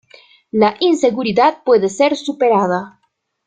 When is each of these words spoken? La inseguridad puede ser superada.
La 0.49 0.75
inseguridad 0.79 1.61
puede 1.63 1.87
ser 1.87 2.17
superada. 2.17 2.99